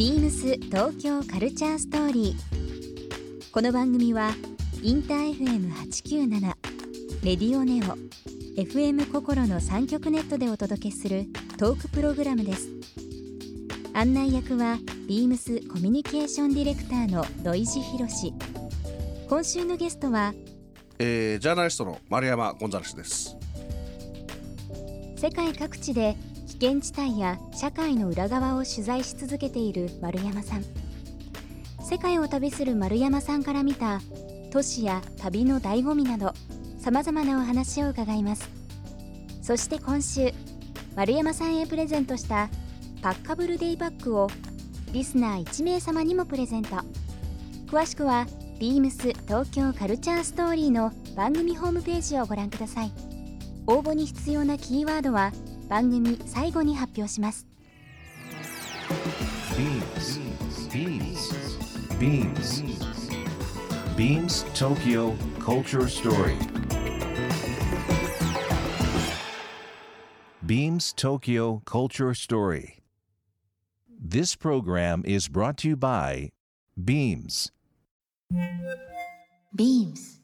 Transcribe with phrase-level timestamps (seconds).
[0.00, 3.50] ビームス東京カルチャーストーリー。
[3.52, 4.30] この番組は
[4.82, 6.40] インター FM897
[7.22, 7.98] レディオネオ
[8.58, 11.26] FM 心の三極ネットでお届けする
[11.58, 12.70] トークプログラムです。
[13.92, 18.32] 案内役はビームスコミュニケーションディレクターの土井博志。
[19.28, 20.32] 今週のゲストは
[20.98, 23.36] えー、ジャーナリストの丸山ゴンザレスです
[25.18, 26.16] 世界各地で
[26.50, 30.64] 危険地帯や社会の裏側を取材し続けている丸山さん。
[31.80, 34.00] 世界を旅する丸山さんから見た
[34.50, 36.34] 都市や旅の醍醐味など
[36.76, 38.50] さまざまなお話を伺います。
[39.40, 40.32] そして今週
[40.96, 42.50] 丸山さんへプレゼントした
[43.00, 44.28] パッカブルデイバッグを
[44.92, 46.76] リスナー1名様にもプレゼント。
[47.68, 48.26] 詳しくは
[48.58, 52.92] ビームス東京カルチャーストーリーの番組ホームページをご覧ください。
[53.68, 55.30] 応募に必要なキーワードは
[55.70, 57.46] 番組最後に発表します
[60.70, 61.30] Beams.
[61.98, 62.70] Beams.
[63.96, 66.36] Beams Tokyo Culture Story.
[70.46, 72.82] Beams Tokyo Culture Story.
[74.02, 76.30] This program is brought to you by
[76.76, 77.52] Beams.
[79.54, 80.20] Beams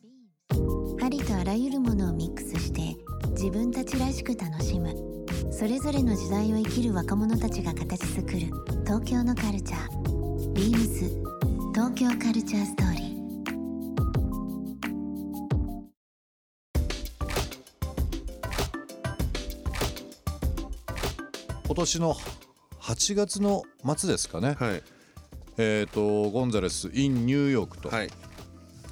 [1.03, 2.97] ありとあらゆるものをミックスして
[3.31, 5.16] 自分たちらしく楽しむ
[5.51, 8.39] それぞれの時代を生きる若者たちが形作る
[8.85, 10.53] 東京のカルチャー。
[10.53, 13.17] Beams 東京カルチャーストーリー。
[21.67, 22.15] 今年の
[22.81, 23.63] 8月の
[23.97, 24.83] 末ですかね、はい。
[25.59, 28.11] えっ、とゴンザレス・イン・ニューヨークとはい。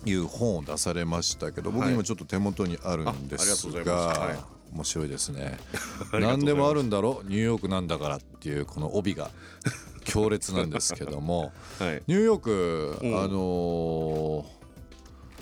[0.06, 1.94] いう本を出されましたけど、僕はい。
[1.94, 4.18] 今ちょっと手元にあるんであありがとすうございます。
[4.18, 5.58] が、はい面白いですね。
[6.12, 9.30] 何でもあるんだろニューヨークなんだからっていうこの帯が
[10.04, 11.52] 強烈なんですけども。
[11.78, 12.02] はい。
[12.06, 13.18] ニューヨーク、うん。
[13.18, 14.64] あのー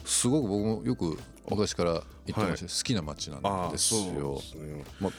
[0.05, 1.17] すごく僕もよく
[1.49, 4.35] 昔から行ってまして、は好きな街なんですよ。
[4.37, 4.43] で。
[4.43, 4.85] すね。
[5.01, 5.13] まあ、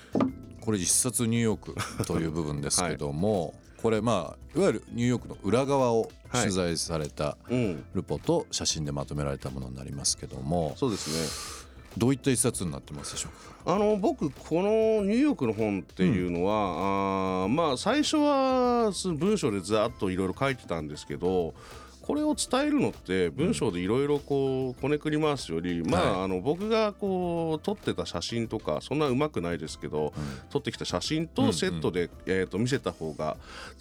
[0.61, 1.59] これ一冊ニューヨー
[1.99, 7.85] クという部分ですけども、これまあいわゆるニューヨークの裏側を取材されたうん。
[7.93, 11.62] ルポと写真でまとめられたものになりますけども、そうですね
[11.97, 13.73] どういった一冊になってますでしょうか？
[13.75, 14.69] あの僕この
[15.03, 21.53] ニューヨークの本っていうのは、あーまあ最初はす文章でざっといろいろ書いてたんですけど
[22.03, 30.13] これを伝えるのって文章でいろいろこうこねくり回すより、まあはあの僕がこう撮ってた写真とかそんなうまくないですけど、
[30.49, 31.53] 撮ってきた写真うんうとん。
[31.53, 33.37] セットで、えー、と見せた方が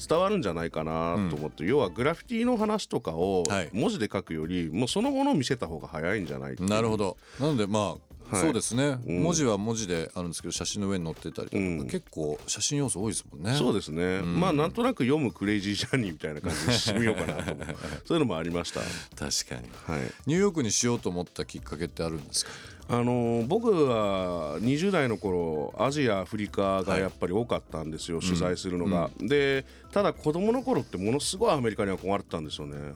[0.08, 3.70] 伝わるんじゃないかなと思って、要はグラフィティの話とかをはい。
[3.72, 7.16] 文字で書くより、もうそのものを見せた方が早いんじゃないなるほど。
[7.40, 8.42] なのでまあ、はい。
[8.42, 9.22] そうですね、うん。
[9.22, 11.86] 文字は文字であるんですけど写真の上に載ってたりとか、うん。
[11.86, 13.54] 結構写真要素多いですもんね。
[13.54, 14.40] そうですね、ん。
[14.40, 17.54] まあなんとなく読むクレイジージャーニーみたいな感じにしてみようかなと
[18.06, 19.96] そういうのもありました、確かに。
[19.98, 22.50] はい、ニューヨークにしようと思ったきっかけってあるんですか？
[22.88, 32.92] あのー僕は20代の頃アジアアフリカがやっぱり多かったんですよ、取材するのが、でただ子供の頃ってものすごいアメリカに憧れてたんですよね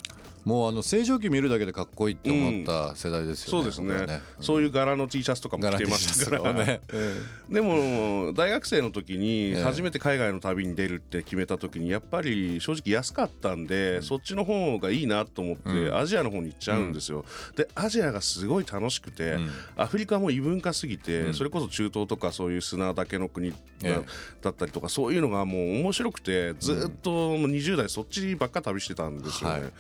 [0.47, 3.95] もうあの正常期見るだけでかっこいいって思った世代ですよね、そうですね。
[3.95, 6.53] 僕らそういう柄の T シャツとかも着てましたから。
[6.53, 6.81] ね。
[7.51, 9.63] でも大学生の時にええ。
[9.65, 15.97] 初めて海外の旅に出るって決めた時にやっぱり正直安かったんで、そっちの方がいいなと思って、うん。
[15.97, 17.25] アジアの方に行っちゃうんですよ、
[17.57, 19.51] でアジアがすごい楽しくて、うん。
[19.77, 21.35] アフリカも異文化すぎて、うん。
[21.35, 23.53] それこそ中東とかそういう砂だけの国
[24.43, 29.61] だ,、ったりとかそういうのがもう面白くてずっともう20代そっちばっか旅してたんですよね。
[29.63, 29.73] はい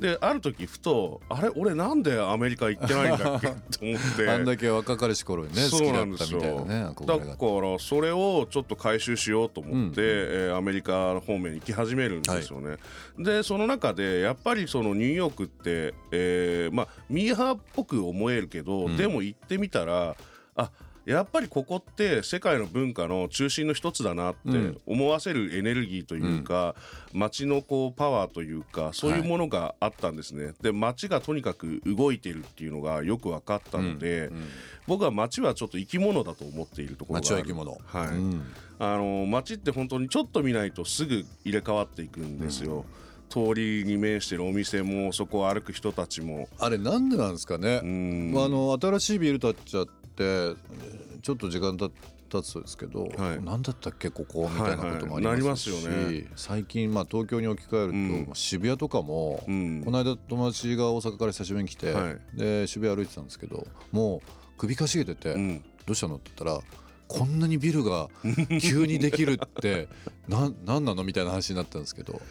[0.00, 3.46] である時ふとあれ俺なんでアメリカ行ってないんだっけ？
[3.78, 4.28] と思って。
[4.28, 6.40] あんだけ若かりし頃にね好そうきだっなんですよ。
[6.40, 7.24] たみたいなねだか
[7.60, 12.76] らそれをちょっと回収しようと思って、えーアメリカ方面に行き始めるんですよね。
[13.18, 18.96] でその中でやっぱりそのニューヨークって、えーまあミーハーっぽく思えるけど、うん。
[18.96, 20.16] でも行ってみたら
[20.56, 20.70] あ
[21.10, 24.80] やっぱりここって世界の文化の中心の一つだなってうん。
[24.86, 26.74] 思わせるエネルギーというか、
[27.12, 30.52] 街のこうパワーというかそういうものがあったんですね。
[30.62, 34.48] で街がとにかく動いてるっていうのがよく分かったので、うん
[34.86, 37.36] 僕は街はちょっと生き物だと思っているところがある。
[37.36, 37.78] 街は生き物。
[37.84, 38.08] はい。
[38.08, 38.42] うん。
[38.80, 42.84] あの街って本当にちょっと見ないとすぐ入れ替わっていくんですよ、
[43.28, 48.32] 通りに面してるお店もそこを歩く人たちもあれなんでなんですかねうん。
[48.32, 50.54] まああの新しいビル建っちゃって
[51.22, 51.90] ちょっと時間経
[52.30, 53.42] 経つそうですけど、はい。
[53.42, 55.48] なんだったっけここみたいなこともありはいはい。
[55.48, 56.26] ますし、なりますよね。
[56.36, 58.24] 最近まあ東京に置き換えると、うん。
[58.26, 59.82] まあ渋谷とかも、うん。
[59.84, 62.18] この間友達が大阪から久しぶりに来て、はい。
[62.38, 65.58] で渋谷歩いてたんですけどもう首かしげてて、うん。
[65.86, 66.16] どうしたの？
[66.16, 66.60] って言ったら
[67.08, 68.08] こんなにビルが
[68.60, 69.88] 急にできるって
[70.28, 71.02] ななんなの？
[71.02, 72.22] みたいな話になったんですけど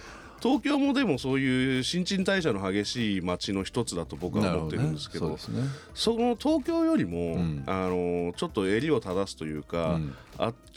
[0.42, 5.64] 東京もでもそういう新陳代謝の激しい街の一つだと僕は思ってるんですけどなるほね、
[5.94, 7.64] その東京よりも、ん。
[7.66, 10.14] あのちょっと襟を正すというか、うん。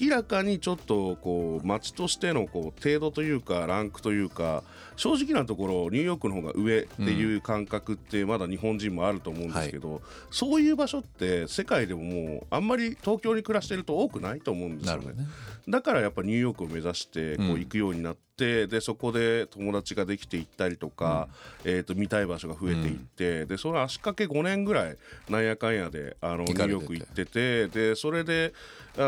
[0.01, 4.65] 明らかにちょっとこう街としてのこう程度というかランクというか
[4.97, 15.13] 正直なところニューヨークの方が上っていう感覚ってまだ日本人もあると思うんですけど、そういう場所って世界でももうあんまり東京に暮らしてると多くないと思うんですよね。
[15.13, 15.29] ね。
[15.69, 17.53] だからやっぱニューヨークを目指してこうん。
[17.53, 21.29] う行くようになって、でそこで友達ができていったりとか、
[21.65, 24.97] えー、と見たい場所が増えていって、でその足掛け5年ぐらい
[25.29, 28.53] なんやかんやであのニューヨーク行っててでそれで
[28.97, 29.01] あ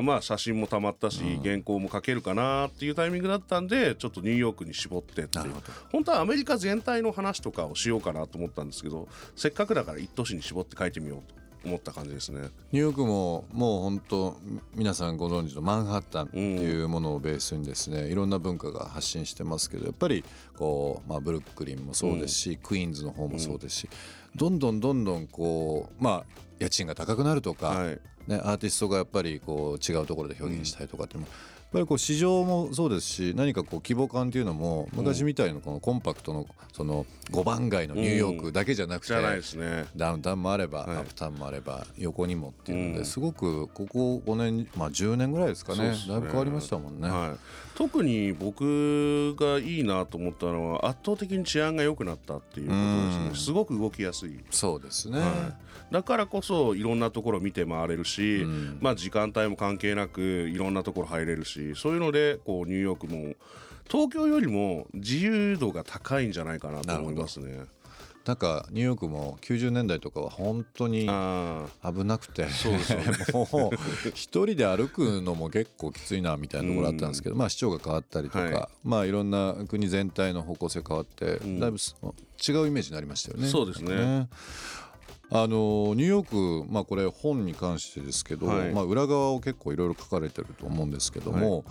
[0.00, 5.54] ーまあ写真もたまったし、原稿も書けるかなっていうタイミングだったんでちょっとニューヨークに絞ってっていう。
[5.92, 12.48] 本当はアメリカ全体の話とかをしようかなと思ったんですけどせっかくだから一都市に絞って書いてみようと思った感じですね。
[12.72, 14.36] ニューヨークももう本当
[14.74, 20.24] 皆さんご存知のマンハッタンっていうものをベースにですね、いろんな文化が発信してますけどやっぱり
[20.56, 23.88] こう、まあ、ブルックリンもそうですし、クイーンズの方もそうですし、
[24.36, 28.00] どんどんどんどんこうまあ家賃が高くなるとか、はい。
[28.26, 31.32] ね、アーティストがやっぱりこう違うところで表現したいとかっていうのも、
[31.72, 39.10] ぱりこう市場もそうですし何かこう規模感っていうのも昔みたいなこのコンパクトのその5番街のニューヨークだけじゃなくて。
[39.96, 40.96] ダウンタウンもあれば、はい。
[40.98, 43.04] アップタウンもあれば横にもっていうので、うん。
[43.04, 45.94] すごくここ5年まあ10年ぐらいですかね。
[46.08, 47.08] だいぶ変わりましたもんね。
[47.08, 47.38] はい、
[47.76, 53.28] 特に僕がいいなと思ったのは圧倒的に治安が良くなったっていうことですね。
[53.28, 53.34] うん。
[53.36, 55.26] すごく動きやすい、そうですね、は
[55.90, 58.78] い、だからこそいろんなところ見て回れるし、うん。
[58.80, 63.34] まあ、時間帯も関係なくいろんなところ入れるしそういうのでこうニューヨークも
[63.90, 67.64] 東京よりも自由度が高いんじゃないかなと思いますね。
[68.24, 72.48] なんかニューヨークも90年代とかは本当にあ危なくて。
[72.48, 73.06] そうですよね。
[73.32, 73.76] もう
[74.10, 78.68] 一人で歩くのも結構きついなみたいなところあったんですけど、まあ市長が変わったりとか、はい。
[78.84, 81.58] まあいろんな国全体の方向性変わって、ん。
[81.58, 81.96] だいぶす
[82.46, 83.48] 違うイメージになりましたよね。
[83.48, 84.28] そうですね
[85.32, 88.72] あのニューヨーク、まあ、これ本に関してですけど、はい。
[88.72, 91.64] まあ、裏側を結構いろいろ書かれてると思うんですけども、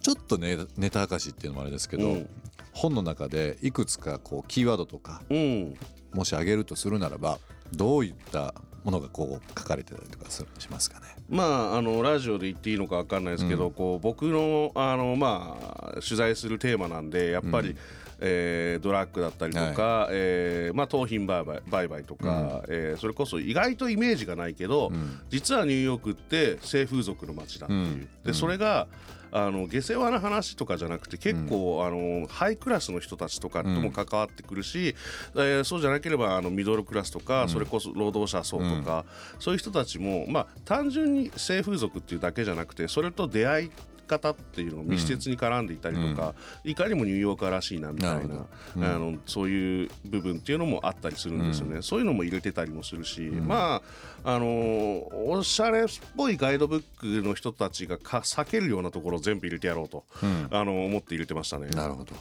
[0.00, 2.28] ちょっとねネタ明かしっていうのもあれですけど、うん。
[2.72, 5.74] 本の中でいくつかこうキーワードとかうん。
[6.12, 7.38] もし挙げるとするならば
[7.72, 8.54] どういった
[8.84, 11.06] ものがこう書かれてたりとかするしますかね？
[11.28, 17.76] まあ、あのラジオで言っていいのか分かんないですけど、こう僕のあの、まあ、取材するテーマなんでやっぱり、
[18.20, 24.90] えードラッグだったりとか、えーまあ、盗品売買売買とか、えーそれこそ意外とイメージがないけど、
[25.28, 28.08] 実はニューヨークって性風俗の街だっていう、うん。
[28.24, 28.86] でそれが
[29.32, 34.94] あの下世話な話とかじゃなくて結構、あのハイクラスの人たちとかとも関わってくるし、
[35.34, 39.04] えーそうじゃなければあのミドルクラスとか、それこそ労働者層とか、
[39.38, 43.70] そういう人たちも、まあ、単純に性風俗っていうだけじゃなくてそれと出会い
[44.06, 53.82] 方っていうのが密接に絡んでいたりとか、いかにもニューヨーカーらしいなみたいなあのそういう部分っていうのもあったりするんですよね、そういうのも入れてたりもするし、ま
[54.24, 55.86] ああのおしゃれっ
[56.16, 60.04] ぽいガイドブックの人たちがか避けるようなところを全部入れてやろうと、
[60.50, 61.68] あの思って入れてましたね。
[61.68, 62.14] なるほど。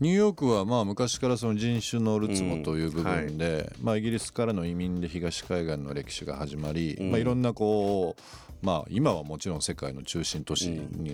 [0.00, 10.70] ニューヨークはまあ昔からその人種のるつぼという部分で、まあ、イギリスからの移民で東海岸の歴史が始まり、まあ、いろんなこうまあ今はもちろん世界の中心都市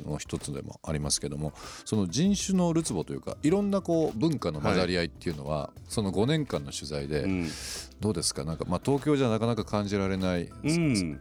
[0.06, 1.52] の一つでもありますけども
[1.84, 7.48] その人種のるつぼというかいろんなこう文化の混ざり合いっていうのは、その5年間の取材でうん。
[8.00, 8.44] どうですか？
[8.44, 11.20] なんかまあ東京じゃなかなか感じられない、うん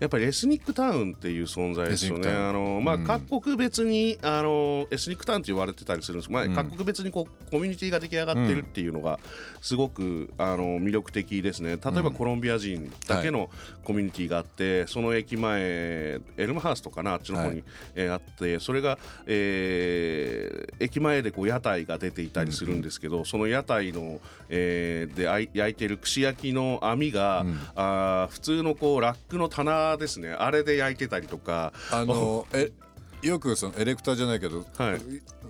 [0.00, 2.30] やっぱりエスニックタウンっていう存在ですよね。
[2.30, 3.04] あのまあ、うん。
[3.04, 6.32] 各国別にあのエスニックタウンって言われてたりするんです。
[6.32, 6.54] まあ、うん。
[6.54, 9.20] 各国別にこうコミュニティが出来上がってるっていうのが
[9.60, 11.76] すごくあの魅力的ですね。
[11.76, 13.50] 例えばコロンビア人だけの
[13.84, 17.64] コミュニティがあって、その駅前エルムハーストかなあっちの方に、はい。
[17.94, 30.30] えーあってそれが、えー駅前でこう屋台が出ていたりするんですけど、その屋台の、えーであい焼いてる串焼きの網が、あー普通のこうラックの棚ですね。
[30.32, 31.72] あれで焼いてたりとか。
[31.90, 32.72] あの え
[33.22, 35.00] よくそのエレクターじゃないけど、はい。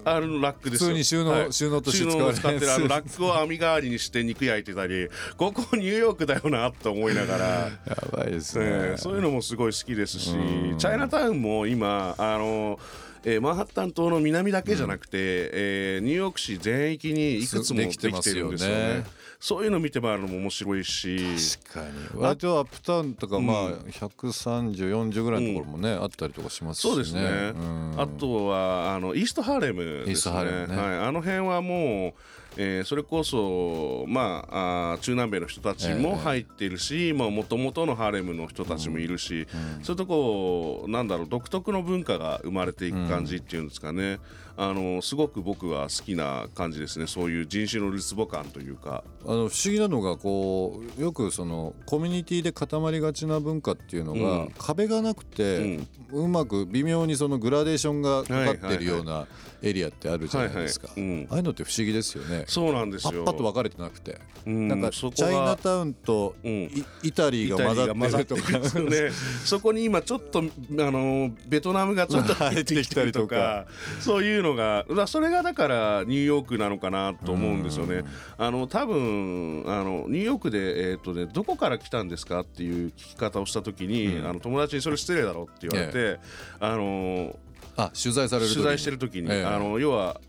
[0.05, 0.89] あのラックですよ。
[0.89, 1.53] 普通に収納はい。
[1.53, 5.09] 収納として使われる収納を使ってるあのラックを網代わりにして肉焼いてたり。
[5.37, 7.47] ここニューヨークだよなと思いながら。
[7.87, 10.79] やばいですね、えーそういうのもすごい好きですし、うん。
[10.79, 12.81] チャイナタウンも今あの、
[13.25, 19.05] えーマンハッタン島の南だけじゃなくて、えーニューヨーク市全域にいくつもできてるんですよね。
[19.41, 21.19] そういうの見て回るのも面白いし。
[21.65, 22.21] 確かに。
[22.21, 26.91] 割とアップタウンとかまあ13040ぐらいのところもね、あったりとかしますしね。
[26.91, 27.95] そうですね、うん。
[27.97, 30.45] あとはあのイーストハーレムですね。
[30.67, 30.77] ね。
[30.77, 32.13] はい、あの辺はもう、
[32.57, 39.47] えーそれこそ、まあ、あー中南米の人たちも入っているしもともとのハーレムの人たちもいるし、
[39.83, 44.19] そういうとこなんだろう独特の文化が生まれていく感じっていうんですかね、
[44.63, 47.07] あのすごく僕は好きな感じですね。
[47.07, 49.03] そういう人種のるつぼ感というか。
[49.25, 54.51] あの不思議なのがこうよくそのコミュニティで固まりがちな文化っていうのが、うん。
[54.59, 55.81] 壁がなくて、
[56.13, 59.27] うまく微妙にそのグラデーションがかかってるような
[59.63, 61.11] エリアってあるじゃないですか、はいはい。
[61.11, 61.27] うん。
[61.31, 62.45] ああいうのって不思議ですよね。
[62.47, 63.25] そうなんですよ。
[63.25, 64.69] パッと分かれてなくて、うん。
[64.69, 66.53] なんかチそこがャイナタウンとうん。
[66.53, 68.81] イ,、イタリーが混ざってるとか。
[68.81, 69.11] ね。
[69.45, 73.67] そこに今ちょっとあのベトナムがちょっと 入ってきたりとか。
[74.01, 78.05] そういうのがだそれがだからニューヨークなのかなと思うんですよね。
[78.39, 84.27] あの多分あのニューヨークで、えーとね、どこから来たんですかっていう聞き方をした時に、うん。
[84.27, 86.21] あの友達にそれ失礼だろって言われて、
[86.59, 87.37] あの
[87.77, 89.45] あ取材される取材してる時に、ええ。
[89.45, 90.21] あの要は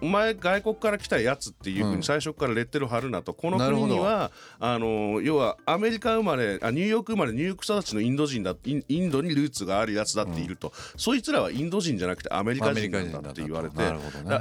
[0.00, 1.96] お前外国から来たやつっていうふううん。
[1.98, 13.94] に最初からレッテル貼るなとこの国にはあの要はアメリカ生まれあニューヨーク生まれニューヨーク育ちのインド人だインインドにルーツがあるやつだっていると、そいつらはインド人じゃなくてアメリカ人なんだって言われてね。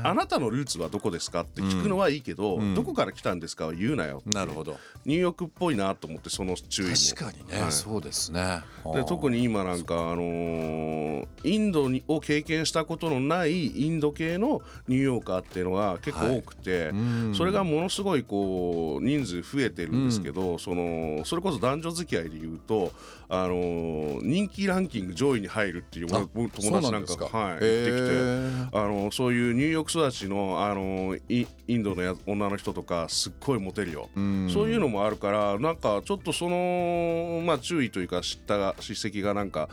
[0.03, 2.75] あなたのルーツはどこですかって聞くのはいいけど、うん。
[2.75, 4.77] どこから来たんですかは言うなよなるほど。
[5.05, 7.71] ニューヨークっぽいなと思ってその注意も確かにね、はい。
[7.71, 8.61] そうですね。
[8.93, 17.35] で特に今なんか、あのーインドにを経験したことのないインド系のニューヨーカーっていうのが結構多くて、うん。
[17.35, 22.91] それがものすごいこう人数増えてるんですけど、そのそれこそ男女付き合いでいうと、
[23.29, 27.91] あのー人気ランキング上位に入るっていう友達なんかがはい、ってきて。
[27.91, 34.49] ーあのそういうニューヨーク育ちのあのイインドのや女の人とかすっごいモテるよ、うん。
[34.51, 39.69] そういうのもあるからなんかちょっとその、まあ、注意というか知ったが叱責がなんか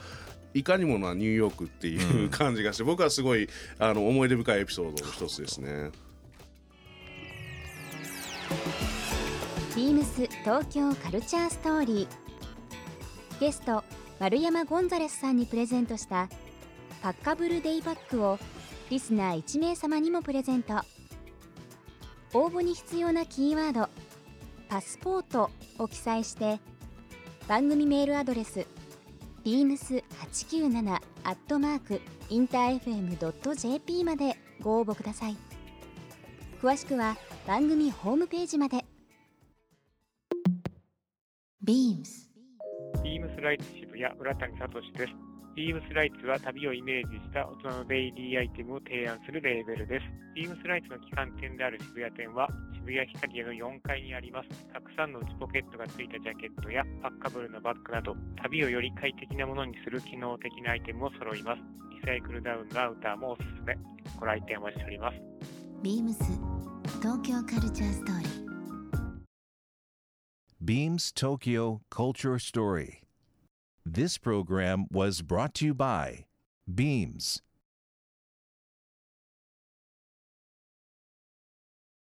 [0.55, 5.91] いかにもなニューヨークっていう感じがして、僕はすごいあの思い出深いエピソードの一つですね。
[9.77, 13.41] ビームス東京カルチャーストーリー。
[13.41, 13.85] ゲスト
[14.19, 16.29] 丸山ゴンザレスさんにプレゼントした
[17.01, 18.39] パッカブルデイバッグを
[18.91, 20.75] リスナー1名様にもプレゼント。
[22.33, 23.89] 応募に必要なキーワード
[24.69, 26.61] 「パスポート」を記載して
[27.49, 28.67] 番組メールアドレス
[29.45, 35.37] beams897 アットマークインター FM.jp までご応募ください
[36.61, 37.17] 詳しくは
[37.47, 38.85] 番組ホームページまで
[41.65, 42.31] BEAMS
[43.03, 45.13] ビームスライツ渋谷浦谷聡です。
[45.57, 50.05] ビームスライツは旅をイメージした大人のデイリーアイテムを提案するレーベルです。
[50.35, 52.49] ビームスライツの旗艦店である渋谷店は
[52.81, 54.49] 渋谷ヒカリエの4階にあります。
[54.73, 61.63] たくさんの内ポケットが付いたジャケットやパッカブルのバッグなど旅をより快適なものにする機能的なアイテムも揃います。
[61.91, 63.77] リサイクルダウンのアウターもおすすめ。
[64.19, 65.17] ご来店お待ちしております。
[65.83, 66.15] BEAMS
[67.01, 68.31] 東京カルチャーストーリー
[70.63, 73.03] Beams Tokyo Culture Story.
[73.87, 76.27] This program was brought to you by
[76.73, 77.43] Beams.